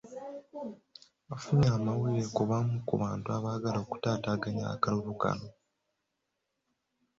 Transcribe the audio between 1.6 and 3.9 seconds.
amawulire ku bamu ku bantu abaagala